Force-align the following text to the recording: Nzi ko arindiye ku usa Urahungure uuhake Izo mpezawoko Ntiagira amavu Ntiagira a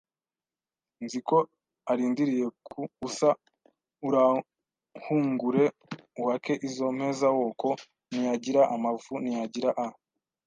Nzi 1.03 1.19
ko 1.29 1.37
arindiye 1.91 2.45
ku 2.67 2.81
usa 3.07 3.29
Urahungure 4.07 5.63
uuhake 6.19 6.53
Izo 6.67 6.85
mpezawoko 6.97 7.67
Ntiagira 8.11 8.61
amavu 8.75 9.13
Ntiagira 9.23 9.69
a 9.85 9.85